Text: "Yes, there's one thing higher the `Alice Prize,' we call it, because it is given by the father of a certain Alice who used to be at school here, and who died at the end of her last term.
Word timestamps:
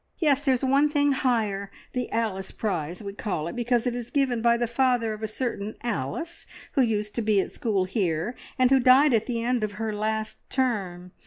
"Yes, 0.17 0.41
there's 0.41 0.63
one 0.65 0.89
thing 0.89 1.11
higher 1.11 1.69
the 1.93 2.09
`Alice 2.11 2.57
Prize,' 2.57 3.03
we 3.03 3.13
call 3.13 3.47
it, 3.47 3.55
because 3.55 3.85
it 3.85 3.93
is 3.93 4.09
given 4.09 4.41
by 4.41 4.57
the 4.57 4.65
father 4.65 5.13
of 5.13 5.21
a 5.21 5.27
certain 5.27 5.75
Alice 5.83 6.47
who 6.71 6.81
used 6.81 7.13
to 7.13 7.21
be 7.21 7.39
at 7.39 7.51
school 7.51 7.85
here, 7.85 8.33
and 8.57 8.71
who 8.71 8.79
died 8.79 9.13
at 9.13 9.27
the 9.27 9.43
end 9.43 9.63
of 9.63 9.73
her 9.73 9.93
last 9.93 10.39
term. 10.49 11.11